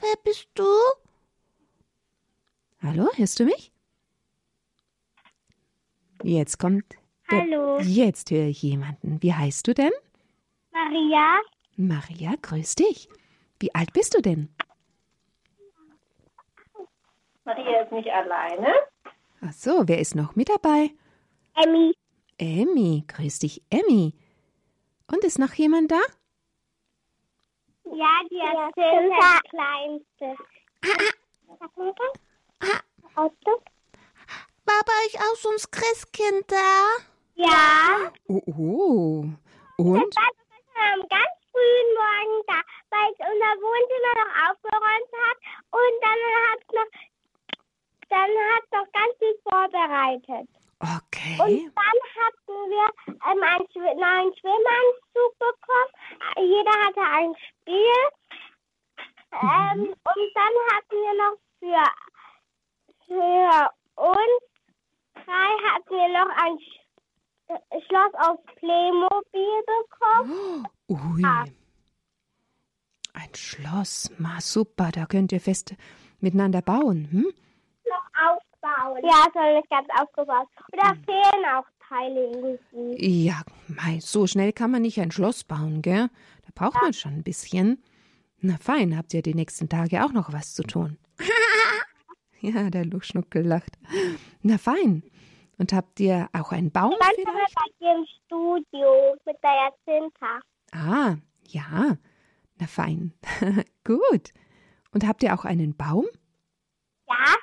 Wer 0.00 0.14
bist 0.22 0.48
du? 0.54 0.66
Hallo, 2.82 3.08
hörst 3.14 3.40
du 3.40 3.46
mich? 3.46 3.72
Jetzt 6.22 6.58
kommt. 6.58 6.84
Hallo. 7.28 7.78
Jetzt 7.80 8.30
höre 8.30 8.46
ich 8.46 8.62
jemanden. 8.62 9.22
Wie 9.22 9.32
heißt 9.32 9.66
du 9.66 9.74
denn? 9.74 9.92
Maria, 10.72 11.40
Maria, 11.76 12.34
grüß 12.40 12.74
dich. 12.74 13.08
Wie 13.60 13.74
alt 13.74 13.92
bist 13.92 14.14
du 14.14 14.20
denn? 14.20 14.54
Maria 17.44 17.82
ist 17.82 17.92
nicht 17.92 18.08
alleine. 18.08 18.74
Ach 19.40 19.52
so, 19.52 19.86
wer 19.86 19.98
ist 19.98 20.14
noch 20.14 20.34
mit 20.36 20.48
dabei? 20.48 20.90
Emmy, 21.54 21.94
Emmy, 22.38 23.04
grüß 23.06 23.38
dich, 23.40 23.62
Emmy. 23.70 24.14
Und 25.10 25.24
ist 25.24 25.38
noch 25.38 25.52
jemand 25.54 25.90
da? 25.90 26.00
ja, 27.84 28.20
die 28.30 28.36
ist 28.36 28.76
der 28.76 29.40
kleinste. 29.50 30.36
Auto? 33.14 33.62
War 34.66 34.82
bei 34.86 34.92
euch 35.06 35.18
auch 35.20 35.36
so 35.36 35.50
ein 35.50 35.56
Christkind 35.70 36.50
da? 36.50 37.04
Ja. 37.34 38.12
Oh, 38.28 38.42
oh. 38.46 39.24
Und? 39.76 40.16
Am 40.76 41.00
ganz 41.08 41.34
frühen 41.50 41.90
Morgen 41.94 42.38
da, 42.46 42.60
weil 42.90 43.10
es 43.12 43.18
unser 43.18 43.52
Wohnzimmer 43.62 44.14
noch 44.20 44.32
aufgeräumt 44.50 45.12
hat 45.24 45.38
und 45.70 45.94
dann 46.02 46.20
hat 46.44 46.62
noch 46.72 46.90
dann 48.10 48.30
hat 48.52 48.64
noch 48.72 48.92
ganz 48.92 49.12
viel 49.18 49.36
vorbereitet. 49.42 50.48
Okay. 50.78 51.36
Und 51.40 51.72
dann 51.74 51.98
hatten 52.18 52.56
wir 52.70 52.86
ähm, 53.08 53.42
einen 53.42 53.98
neuen 53.98 54.30
Schwimmanzug 54.38 55.32
bekommen. 55.38 55.92
Jeder 56.36 56.74
hatte 56.84 57.00
ein 57.00 57.34
Spiel. 57.48 58.00
Ähm, 59.32 59.80
und 59.88 60.30
dann 60.34 60.54
hatten 60.70 60.96
wir 60.96 61.14
noch 61.22 61.36
für, 61.58 61.86
für 63.06 63.70
uns 63.96 64.54
drei 65.24 65.50
hatten 65.68 65.90
wir 65.90 66.08
noch 66.08 66.30
ein 66.36 66.58
Sch 66.58 66.80
äh, 67.48 67.80
Schloss 67.86 68.14
aus 68.14 68.38
Playmobil 68.56 69.62
bekommen. 69.66 70.66
Ui. 70.88 71.22
Ein 73.14 73.34
Ma, 74.18 74.40
super, 74.40 74.90
da 74.92 75.06
könnt 75.06 75.32
ihr 75.32 75.40
fest 75.40 75.74
miteinander 76.20 76.62
bauen. 76.62 77.08
Hm? 77.10 77.26
Noch 77.88 78.32
aufbauen. 78.32 79.02
Ja, 79.02 79.26
noch 79.34 79.56
nicht 79.56 79.70
ganz 79.70 79.88
aufgebaut. 80.00 80.48
Und 80.72 80.82
da 80.82 80.94
fehlen 81.04 81.44
auch 81.54 81.66
Teile 81.88 82.30
irgendwie. 82.30 83.24
Ja, 83.26 83.42
mei, 83.68 83.98
so 84.00 84.26
schnell 84.26 84.52
kann 84.52 84.70
man 84.70 84.82
nicht 84.82 85.00
ein 85.00 85.10
Schloss 85.10 85.44
bauen, 85.44 85.82
gell? 85.82 86.08
Da 86.42 86.48
braucht 86.54 86.80
man 86.82 86.92
schon 86.92 87.12
ein 87.12 87.22
bisschen. 87.22 87.82
Na 88.40 88.56
fein, 88.58 88.96
habt 88.96 89.14
ihr 89.14 89.22
die 89.22 89.34
nächsten 89.34 89.68
Tage 89.68 90.04
auch 90.04 90.12
noch 90.12 90.32
was 90.32 90.54
zu 90.54 90.62
tun. 90.62 90.98
ja, 92.40 92.70
der 92.70 92.84
Luschnuckel 92.84 93.42
lacht. 93.46 93.78
Na 94.42 94.58
fein. 94.58 95.02
Und 95.56 95.72
habt 95.72 96.00
ihr 96.00 96.28
auch 96.32 96.52
einen 96.52 96.72
Baum 96.72 96.90
wir 96.90 97.06
vielleicht? 97.14 97.54
bei 97.54 97.64
dir 97.80 97.96
im 97.96 98.06
Studio 98.24 99.16
mit 99.24 99.36
der 99.42 99.70
Jacinta. 99.86 100.40
Ah, 100.72 101.16
ja. 101.48 101.96
Na 102.64 102.68
fein. 102.68 103.12
Gut. 103.84 104.32
Und 104.92 105.06
habt 105.06 105.22
ihr 105.22 105.34
auch 105.34 105.44
einen 105.44 105.76
Baum? 105.76 106.06
Ja. 107.06 107.36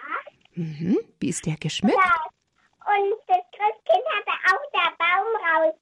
Mhm. 0.56 0.98
Wie 1.20 1.30
ist 1.30 1.46
der 1.46 1.58
geschmückt? 1.58 1.96
Ja. 1.96 2.16
Und 2.92 3.14
das 3.28 3.44
Christkind 3.52 4.04
hatte 4.16 4.34
auch 4.50 4.66
der 4.74 4.92
Baum 4.98 5.30
raus. 5.46 5.76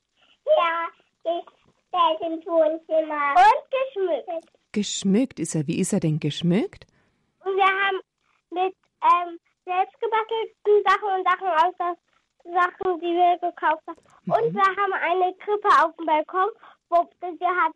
Ja, 0.58 0.88
gestellt 1.24 2.34
ins 2.34 2.46
Wohnzimmer. 2.46 3.36
Und 3.36 3.64
geschmückt. 3.72 4.52
Geschmückt 4.74 5.40
ist 5.40 5.56
er. 5.56 5.68
Wie 5.68 5.80
ist 5.80 5.94
er 5.94 6.02
denn 6.02 6.20
geschmückt? 6.20 6.86
Und 7.46 7.56
wir 7.56 7.64
haben 7.64 8.00
mit 8.52 8.76
ähm, 9.02 9.40
selbstgebastelten 9.64 10.84
Sachen 10.86 11.10
und 11.18 11.24
Sachen 11.24 11.48
aus 11.48 11.76
der 11.80 11.96
Sachen, 12.52 13.00
die 13.00 13.16
wir 13.16 13.38
gekauft 13.40 13.84
haben. 13.88 14.00
Und 14.26 14.54
wir 14.54 14.64
haben 14.64 14.94
eine 14.94 15.34
Krippe 15.36 15.70
auf 15.82 15.96
dem 15.96 16.06
Balkon, 16.06 16.50
wo 16.90 17.10
das 17.22 17.40
hat, 17.40 17.74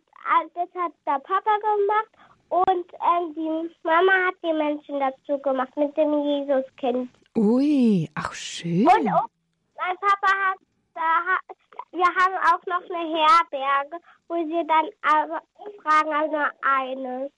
das 0.53 0.69
hat 0.75 0.91
der 1.05 1.19
Papa 1.19 1.57
gemacht. 1.57 2.33
Und 2.49 2.85
ähm, 2.93 3.33
die 3.35 3.75
Mama 3.83 4.11
hat 4.27 4.35
die 4.43 4.53
Menschen 4.53 4.99
dazu 4.99 5.41
gemacht 5.41 5.75
mit 5.75 5.95
dem 5.97 6.23
Jesuskind. 6.23 7.09
Ui, 7.35 8.07
ach 8.13 8.33
schön. 8.33 8.85
Und 8.85 9.11
auch 9.11 9.27
mein 9.75 9.97
Papa 9.97 10.27
hat, 10.27 10.57
da 10.93 11.01
hat, 11.01 11.57
wir 11.91 12.05
haben 12.05 12.35
auch 12.45 12.65
noch 12.67 12.89
eine 12.89 13.17
Herberge, 13.17 13.97
wo 14.27 14.35
sie 14.35 14.67
dann 14.67 14.85
aber 15.01 15.41
fragen, 15.81 16.13
also 16.13 16.35
nur 16.35 16.51
eine. 16.61 17.31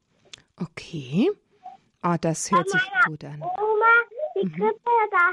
Okay. 0.61 1.31
Ah, 2.01 2.17
das 2.17 2.51
hört 2.51 2.69
sich 2.69 2.81
gut 3.07 3.23
an. 3.23 3.41
Oma, 3.41 3.93
die 4.35 4.49
Krippe, 4.49 4.91
da, 5.11 5.31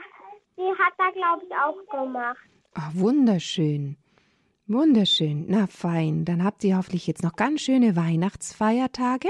die 0.56 0.70
hat 0.78 0.94
da, 0.96 1.10
glaube 1.10 1.44
ich, 1.44 1.54
auch 1.56 1.90
gemacht. 1.90 2.38
Ah, 2.74 2.90
wunderschön. 2.94 3.96
Wunderschön. 4.72 5.46
Na 5.48 5.66
fein. 5.66 6.24
Dann 6.24 6.44
habt 6.44 6.64
ihr 6.64 6.76
hoffentlich 6.76 7.06
jetzt 7.06 7.22
noch 7.22 7.36
ganz 7.36 7.60
schöne 7.60 7.96
Weihnachtsfeiertage. 7.96 9.28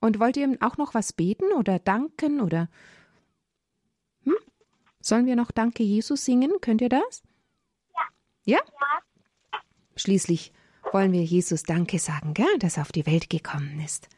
Und 0.00 0.20
wollt 0.20 0.36
ihr 0.36 0.56
auch 0.60 0.76
noch 0.76 0.94
was 0.94 1.12
beten 1.12 1.52
oder 1.52 1.78
danken 1.78 2.40
oder 2.40 2.68
hm? 4.24 4.36
Sollen 5.00 5.26
wir 5.26 5.36
noch 5.36 5.50
Danke 5.50 5.82
Jesus 5.82 6.24
singen? 6.24 6.52
Könnt 6.60 6.80
ihr 6.80 6.88
das? 6.88 7.22
Ja. 8.44 8.56
Ja? 8.56 8.58
Schließlich 9.96 10.52
wollen 10.92 11.12
wir 11.12 11.24
Jesus 11.24 11.62
Danke 11.62 11.98
sagen, 11.98 12.34
gell, 12.34 12.58
dass 12.58 12.76
er 12.76 12.82
auf 12.82 12.92
die 12.92 13.06
Welt 13.06 13.30
gekommen 13.30 13.80
ist. 13.84 14.08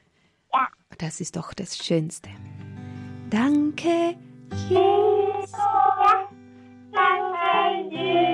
Ja. 0.52 0.68
Das 0.98 1.20
ist 1.20 1.36
doch 1.36 1.54
das 1.54 1.78
Schönste. 1.78 2.30
Danke, 3.30 4.16
Jesus. 4.68 5.52
Danke, 6.92 7.88
Jesus. 7.90 8.27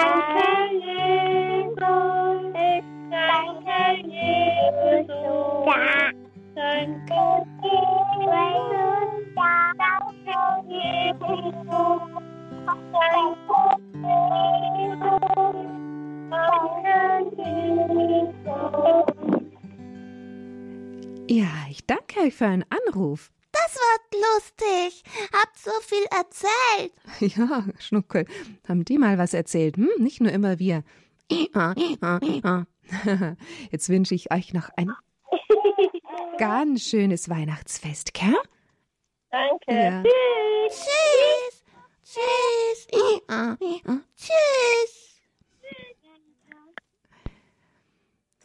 Danke, 0.00 0.32
Jesus. 0.32 0.59
Erzählt. 26.20 26.92
Ja, 27.36 27.64
Schnuckel, 27.78 28.26
haben 28.68 28.84
die 28.84 28.98
mal 28.98 29.18
was 29.18 29.34
erzählt? 29.34 29.76
Hm? 29.76 29.90
Nicht 29.98 30.20
nur 30.20 30.32
immer 30.32 30.58
wir. 30.58 30.82
Jetzt 33.70 33.88
wünsche 33.88 34.14
ich 34.14 34.32
euch 34.32 34.52
noch 34.52 34.68
ein 34.76 34.90
ganz 36.38 36.82
schönes 36.82 37.28
Weihnachtsfest, 37.28 38.14
gell? 38.14 38.34
Danke. 39.30 39.72
Ja. 39.72 40.02
Tschüss. 40.68 41.64
Tschüss. 42.04 42.88
Tschüss. 44.16 45.10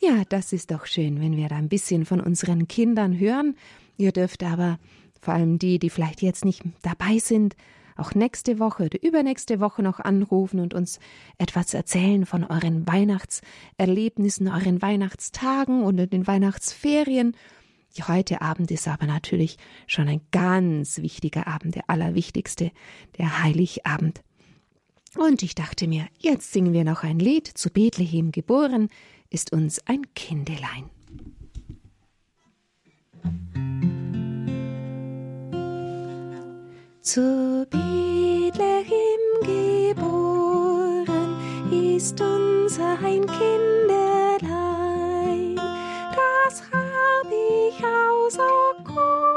Ja, 0.01 0.23
das 0.29 0.53
ist 0.53 0.69
doch 0.69 0.85
schön, 0.85 1.19
wenn 1.19 1.35
wir 1.35 1.49
da 1.49 1.55
ein 1.55 1.69
bisschen 1.69 2.05
von 2.05 2.19
unseren 2.19 2.67
Kindern 2.67 3.17
hören. 3.17 3.57
Ihr 3.97 4.11
dürft 4.11 4.43
aber, 4.43 4.77
vor 5.25 5.33
allem 5.33 5.59
die, 5.59 5.79
die 5.79 5.89
vielleicht 5.89 6.21
jetzt 6.21 6.45
nicht 6.45 6.63
dabei 6.83 7.17
sind, 7.17 7.55
auch 7.97 8.13
nächste 8.13 8.59
Woche 8.59 8.85
oder 8.85 9.01
übernächste 9.01 9.59
Woche 9.59 9.81
noch 9.81 9.99
anrufen 9.99 10.59
und 10.59 10.73
uns 10.73 10.99
etwas 11.37 11.73
erzählen 11.73 12.25
von 12.25 12.43
euren 12.43 12.87
Weihnachtserlebnissen, 12.87 14.47
euren 14.47 14.81
Weihnachtstagen 14.81 15.83
oder 15.83 16.05
den 16.05 16.27
Weihnachtsferien. 16.27 17.35
Heute 18.07 18.41
Abend 18.41 18.71
ist 18.71 18.87
aber 18.87 19.05
natürlich 19.05 19.57
schon 19.87 20.09
ein 20.09 20.21
ganz 20.31 21.01
wichtiger 21.01 21.47
Abend, 21.47 21.75
der 21.75 21.89
allerwichtigste, 21.89 22.71
der 23.17 23.41
Heiligabend. 23.41 24.21
Und 25.17 25.41
ich 25.43 25.55
dachte 25.55 25.87
mir, 25.87 26.07
jetzt 26.19 26.51
singen 26.51 26.73
wir 26.73 26.83
noch 26.83 27.03
ein 27.03 27.19
Lied 27.19 27.47
zu 27.47 27.69
Bethlehem 27.69 28.33
geboren, 28.33 28.89
ist 29.29 29.53
uns 29.53 29.79
ein 29.87 30.01
Kindelein. 30.13 30.89
Zu 37.05 37.67
Bethlehem 37.69 39.23
geboren 39.43 41.05
ist 41.71 42.19
uns 42.19 42.79
ein 42.79 43.27
Kinderlein, 43.27 44.41
das 45.55 46.63
hab 46.63 47.27
ich 47.29 47.77
auserkoren, 47.85 49.34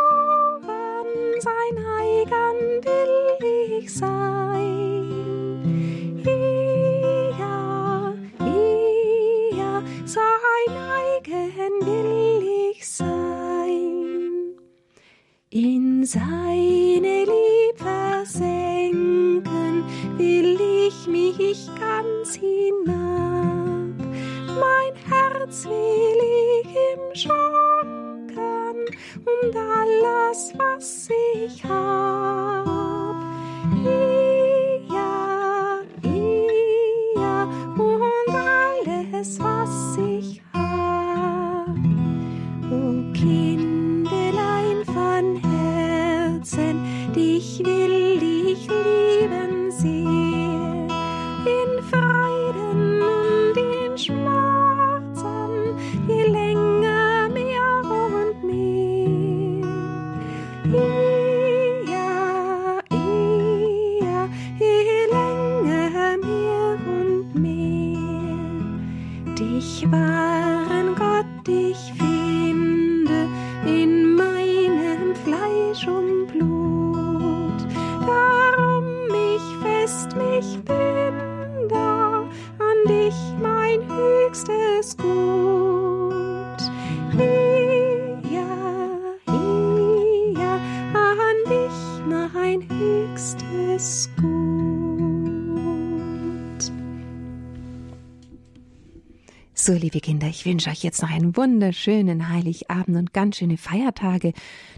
lieben 49.83 50.18
So, 99.61 99.73
liebe 99.73 99.99
Kinder, 99.99 100.29
ich 100.29 100.47
wünsche 100.47 100.71
euch 100.71 100.85
jetzt 100.85 101.03
noch 101.03 101.11
einen 101.11 101.37
wunderschönen 101.37 102.29
Heiligabend 102.29 102.97
und 102.97 103.13
ganz 103.13 103.39
schöne 103.39 103.57
Feiertage. 103.57 104.33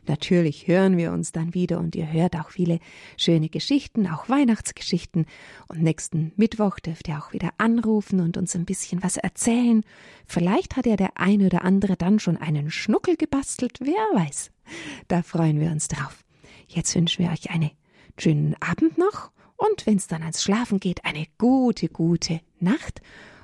Natürlich 0.06 0.68
hören 0.68 0.96
wir 0.96 1.12
uns 1.12 1.32
dann 1.32 1.52
wieder 1.52 1.78
und 1.78 1.94
ihr 1.94 2.10
hört 2.10 2.34
auch 2.34 2.48
viele 2.48 2.80
schöne 3.18 3.50
Geschichten, 3.50 4.06
auch 4.06 4.30
Weihnachtsgeschichten. 4.30 5.26
Und 5.68 5.82
nächsten 5.82 6.32
Mittwoch 6.36 6.80
dürft 6.80 7.08
ihr 7.08 7.18
auch 7.18 7.34
wieder 7.34 7.50
anrufen 7.58 8.20
und 8.20 8.38
uns 8.38 8.56
ein 8.56 8.64
bisschen 8.64 9.02
was 9.02 9.18
erzählen. 9.18 9.84
Vielleicht 10.26 10.76
hat 10.76 10.86
ja 10.86 10.96
der 10.96 11.18
eine 11.18 11.44
oder 11.46 11.62
andere 11.62 11.98
dann 11.98 12.18
schon 12.18 12.38
einen 12.38 12.70
Schnuckel 12.70 13.16
gebastelt, 13.18 13.80
wer 13.82 14.18
weiß. 14.18 14.50
Da 15.08 15.20
freuen 15.22 15.60
wir 15.60 15.70
uns 15.70 15.88
drauf. 15.88 16.24
Jetzt 16.68 16.94
wünschen 16.94 17.26
wir 17.26 17.32
euch 17.32 17.50
einen 17.50 17.70
schönen 18.18 18.56
Abend 18.60 18.96
noch 18.96 19.30
und 19.58 19.86
wenn 19.86 19.98
es 19.98 20.06
dann 20.06 20.22
ans 20.22 20.42
Schlafen 20.42 20.80
geht, 20.80 21.04
eine 21.04 21.26
gute, 21.36 21.90
gute 21.90 22.40
Nacht. 22.60 23.02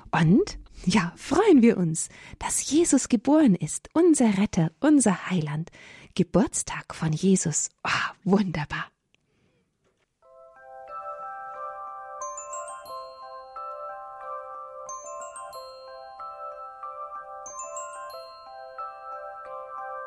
Und 0.09 0.57
ja, 0.85 1.13
freuen 1.15 1.61
wir 1.61 1.77
uns, 1.77 2.09
dass 2.39 2.69
Jesus 2.69 3.09
geboren 3.09 3.55
ist, 3.55 3.89
unser 3.93 4.37
Retter, 4.37 4.71
unser 4.79 5.29
Heiland. 5.29 5.71
Geburtstag 6.15 6.95
von 6.95 7.13
Jesus. 7.13 7.69
Ah, 7.83 8.13
wunderbar. 8.23 8.85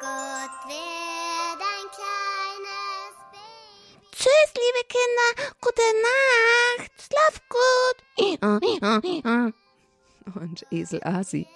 Gott 0.01 0.67
wird 0.67 1.61
ein 1.61 1.87
kleines 1.95 3.15
Baby. 3.31 4.09
Tschüss, 4.11 4.51
liebe 4.55 4.83
Kinder. 4.89 5.29
Gute 5.61 5.83
Nacht. 6.03 6.91
Schlaf 7.07 7.37
gut. 7.49 7.99
Und 10.35 10.67
Esel 10.71 11.03
Asi. 11.05 11.47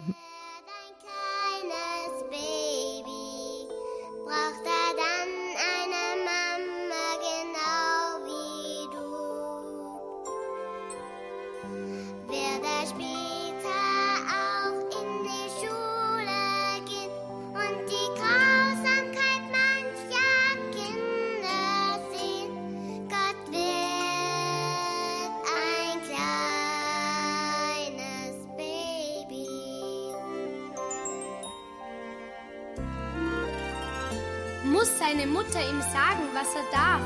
Sagen, 35.94 36.26
was 36.34 36.50
er 36.58 36.66
darf? 36.74 37.02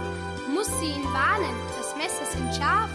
Muss 0.48 0.66
sie 0.80 0.96
ihn 0.96 1.04
warnen, 1.12 1.54
das 1.76 1.94
Messer 2.00 2.24
sind 2.32 2.48
scharf? 2.56 2.88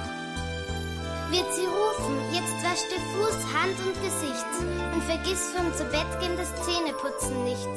Wird 1.30 1.46
sie 1.54 1.70
rufen, 1.70 2.18
jetzt 2.34 2.58
wasch 2.66 2.82
dir 2.90 3.02
Fuß, 3.14 3.38
Hand 3.54 3.78
und 3.86 3.96
Gesicht 4.02 4.54
und 4.94 5.04
vergiss 5.04 5.54
vom 5.54 5.72
Zubettgehen 5.74 6.36
das 6.36 6.50
Zähneputzen 6.66 7.44
nicht. 7.44 7.70